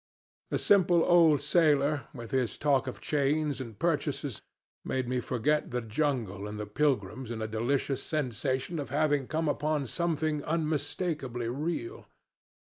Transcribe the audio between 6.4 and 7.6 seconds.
and the pilgrims in a